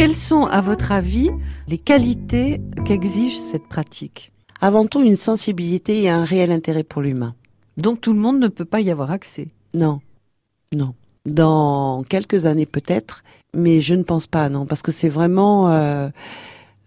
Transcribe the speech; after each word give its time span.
Quelles 0.00 0.16
sont, 0.16 0.46
à 0.46 0.62
votre 0.62 0.92
avis, 0.92 1.28
les 1.68 1.76
qualités 1.76 2.58
qu'exige 2.86 3.38
cette 3.38 3.68
pratique? 3.68 4.32
Avant 4.62 4.86
tout, 4.86 5.02
une 5.02 5.14
sensibilité 5.14 6.04
et 6.04 6.08
un 6.08 6.24
réel 6.24 6.52
intérêt 6.52 6.84
pour 6.84 7.02
l'humain. 7.02 7.34
Donc 7.76 8.00
tout 8.00 8.14
le 8.14 8.18
monde 8.18 8.38
ne 8.38 8.48
peut 8.48 8.64
pas 8.64 8.80
y 8.80 8.90
avoir 8.90 9.10
accès? 9.10 9.48
Non, 9.74 10.00
non. 10.74 10.94
Dans 11.26 12.02
quelques 12.02 12.46
années 12.46 12.64
peut-être, 12.64 13.22
mais 13.52 13.82
je 13.82 13.94
ne 13.94 14.02
pense 14.02 14.26
pas, 14.26 14.48
non, 14.48 14.64
parce 14.64 14.80
que 14.80 14.90
c'est 14.90 15.10
vraiment... 15.10 15.70
Euh, 15.70 16.08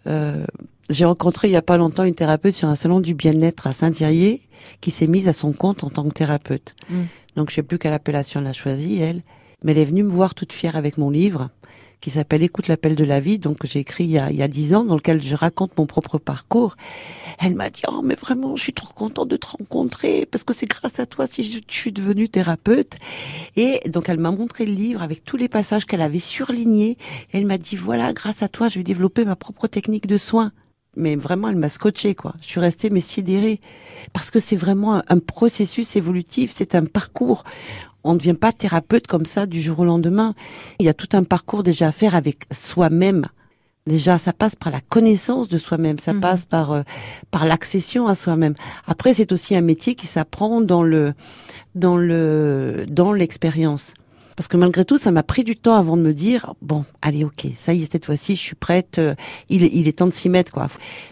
euh, 0.08 0.48
j'ai 0.90 1.06
rencontré 1.06 1.50
il 1.50 1.52
y 1.52 1.56
a 1.56 1.62
pas 1.62 1.78
longtemps 1.78 2.06
une 2.06 2.16
thérapeute 2.16 2.56
sur 2.56 2.68
un 2.68 2.76
salon 2.76 3.00
du 3.00 3.14
bien-être 3.14 3.68
à 3.68 3.74
Saint-Thierry 3.74 4.42
qui 4.82 4.90
s'est 4.90 5.06
mise 5.06 5.28
à 5.28 5.34
son 5.34 5.54
compte 5.54 5.84
en 5.84 5.92
tant 5.92 6.04
que 6.06 6.14
thérapeute. 6.16 6.74
Mm. 6.90 7.02
Donc 7.36 7.52
je 7.52 7.56
sais 7.58 7.64
plus 7.64 7.78
quelle 7.78 7.94
appellation 7.94 8.40
elle 8.40 8.48
a 8.48 8.54
choisie, 8.54 9.00
elle. 9.00 9.22
Mais 9.64 9.72
elle 9.72 9.80
est 9.80 9.86
venue 9.86 10.04
me 10.04 10.12
voir 10.12 10.36
toute 10.36 10.54
fière 10.54 10.76
avec 10.76 10.98
mon 10.98 11.10
livre 11.10 11.50
qui 12.04 12.10
s'appelle 12.10 12.44
Écoute 12.44 12.68
l'appel 12.68 12.96
de 12.96 13.06
la 13.06 13.22
vie, 13.22 13.40
donc 13.40 13.66
j'ai 13.66 13.80
écrit 13.80 14.04
il 14.04 14.12
y, 14.12 14.18
a, 14.18 14.48
dix 14.50 14.76
ans, 14.76 14.84
dans 14.84 14.96
lequel 14.96 15.22
je 15.22 15.36
raconte 15.36 15.78
mon 15.78 15.86
propre 15.86 16.18
parcours. 16.18 16.76
Elle 17.40 17.56
m'a 17.56 17.70
dit, 17.70 17.82
oh 17.88 18.02
mais 18.04 18.16
vraiment, 18.16 18.58
je 18.58 18.64
suis 18.64 18.74
trop 18.74 18.94
contente 18.94 19.30
de 19.30 19.38
te 19.38 19.48
rencontrer, 19.48 20.26
parce 20.26 20.44
que 20.44 20.54
c'est 20.54 20.66
grâce 20.66 21.00
à 21.00 21.06
toi 21.06 21.28
si 21.28 21.44
je, 21.44 21.60
suis 21.70 21.94
devenue 21.94 22.28
thérapeute. 22.28 22.98
Et 23.56 23.80
donc 23.90 24.10
elle 24.10 24.20
m'a 24.20 24.32
montré 24.32 24.66
le 24.66 24.74
livre 24.74 25.02
avec 25.02 25.24
tous 25.24 25.38
les 25.38 25.48
passages 25.48 25.86
qu'elle 25.86 26.02
avait 26.02 26.20
surlignés. 26.20 26.98
Elle 27.32 27.46
m'a 27.46 27.58
dit, 27.58 27.78
voilà, 27.78 28.12
grâce 28.12 28.44
à 28.44 28.50
toi, 28.50 28.68
je 28.68 28.80
vais 28.80 28.84
développer 28.84 29.24
ma 29.24 29.38
propre 29.38 29.68
technique 29.68 30.06
de 30.06 30.18
soins 30.18 30.52
mais 30.96 31.16
vraiment 31.16 31.50
elle 31.50 31.56
m'a 31.56 31.70
scotché 31.70 32.16
quoi. 32.16 32.34
Je 32.42 32.48
suis 32.48 32.60
restée 32.60 32.90
mais 32.90 33.00
sidérée 33.00 33.60
parce 34.14 34.32
que 34.32 34.40
c'est 34.40 34.56
vraiment 34.56 35.02
un, 35.08 35.20
processus 35.20 35.96
évolutif, 35.96 36.52
c'est 36.54 36.76
un 36.76 36.86
parcours. 36.86 37.44
On 38.04 38.14
ne 38.14 38.18
devient 38.20 38.34
pas 38.34 38.52
thérapeute 38.52 39.08
comme 39.08 39.26
ça 39.26 39.46
du 39.46 39.62
jour 39.62 39.80
au 39.80 39.86
lendemain. 39.86 40.34
Il 40.80 40.86
y 40.86 40.90
a 40.90 40.94
tout 40.94 41.08
un 41.14 41.24
parcours 41.24 41.64
déjà 41.64 41.88
à 41.88 41.92
faire 41.92 42.16
avec 42.16 42.40
soi-même. 42.52 43.28
Déjà, 43.86 44.18
ça 44.18 44.32
passe 44.32 44.56
par 44.56 44.72
la 44.72 44.80
connaissance 44.80 45.50
de 45.50 45.58
soi-même, 45.58 46.00
ça 46.00 46.14
Mhm. 46.14 46.22
passe 46.22 46.46
par 46.46 46.72
euh, 46.72 46.84
par 47.32 47.46
l'accession 47.46 48.08
à 48.08 48.16
soi-même. 48.16 48.56
Après, 48.88 49.14
c'est 49.14 49.32
aussi 49.34 49.56
un 49.58 49.62
métier 49.62 49.96
qui 49.96 50.08
s'apprend 50.08 50.62
dans 50.62 50.84
le 50.84 51.14
dans 51.76 51.98
le 51.98 52.86
dans 52.90 53.12
l'expérience. 53.12 53.94
Parce 54.36 54.48
que 54.48 54.58
malgré 54.58 54.86
tout, 54.86 54.98
ça 54.98 55.12
m'a 55.12 55.24
pris 55.24 55.44
du 55.44 55.56
temps 55.56 55.76
avant 55.76 55.98
de 55.98 56.02
me 56.02 56.14
dire 56.14 56.54
bon, 56.62 56.86
allez, 57.02 57.24
ok, 57.24 57.48
ça 57.54 57.74
y 57.74 57.84
est, 57.84 57.92
cette 57.92 58.06
fois-ci, 58.06 58.36
je 58.36 58.42
suis 58.42 58.56
prête. 58.56 59.00
euh, 59.00 59.16
Il 59.50 59.64
il 59.64 59.88
est 59.88 59.98
temps 60.00 60.08
de 60.08 60.14
s'y 60.14 60.30
mettre, 60.30 60.52
quoi. 60.52 60.68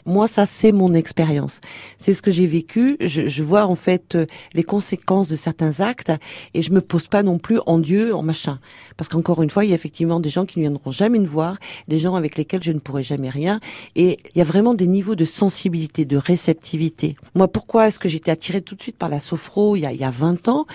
Moi, 0.06 0.28
ça, 0.28 0.46
c'est 0.46 0.72
mon 0.72 0.94
expérience. 0.94 1.60
C'est 2.00 2.14
ce 2.14 2.22
que 2.22 2.32
j'ai 2.32 2.46
vécu. 2.48 2.98
Je, 3.00 3.28
je 3.28 3.44
vois 3.44 3.66
en 3.66 3.76
fait 3.76 4.16
euh, 4.16 4.26
les 4.54 4.64
conséquences 4.64 5.28
de 5.28 5.36
certains 5.36 5.80
actes 5.80 6.12
et 6.54 6.62
je 6.62 6.72
me 6.72 6.82
pose 6.82 7.08
pas 7.08 7.24
non 7.24 7.38
plus 7.38 7.60
en 7.66 7.78
Dieu, 7.80 8.16
en 8.16 8.24
machin. 8.24 8.60
Parce 8.98 9.08
qu'encore 9.10 9.42
une 9.44 9.50
fois, 9.50 9.66
il 9.66 9.70
y 9.70 9.74
a 9.74 9.76
effectivement 9.76 10.20
des 10.20 10.30
gens 10.30 10.46
qui 10.46 10.60
ne 10.60 10.64
viendront 10.64 10.92
jamais 10.92 11.20
me 11.20 11.26
voir, 11.28 11.58
des 11.88 11.98
gens 12.00 12.16
avec 12.16 12.38
lesquels 12.38 12.64
je 12.64 12.72
ne 12.72 12.80
pourrai 12.80 13.04
jamais 13.04 13.30
rien. 13.30 13.60
Et 13.96 14.20
il 14.36 14.38
y 14.38 14.42
a 14.42 14.46
vraiment 14.46 14.74
des 14.74 14.88
niveaux 14.88 15.16
de 15.16 15.26
sensibilité, 15.26 16.06
de 16.06 16.18
réceptivité. 16.18 17.16
Moi, 17.36 17.48
pourquoi 17.48 17.88
est-ce 17.88 18.00
que 18.00 18.10
j'étais 18.10 18.32
attirée 18.32 18.62
tout 18.62 18.76
de 18.76 18.82
suite 18.82 18.98
par 18.98 19.10
la 19.10 19.20
sophro 19.20 19.76
il 19.76 19.82
y 19.82 19.86
a, 19.86 19.92
il 19.92 20.00
y 20.00 20.04
a 20.04 20.12
20 20.12 20.48
ans? 20.50 20.66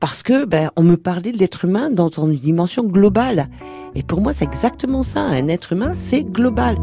Parce 0.00 0.22
que 0.22 0.44
ben, 0.44 0.70
on 0.76 0.82
me 0.82 0.96
parlait 0.96 1.32
de 1.32 1.38
l'être 1.38 1.64
humain 1.64 1.90
dans 1.92 2.08
une 2.08 2.34
dimension 2.34 2.84
globale. 2.84 3.48
Et 3.94 4.02
pour 4.02 4.20
moi, 4.20 4.32
c'est 4.32 4.44
exactement 4.44 5.02
ça. 5.02 5.22
Un 5.22 5.48
être 5.48 5.72
humain, 5.72 5.92
c'est 5.94 6.24
global. 6.24 6.76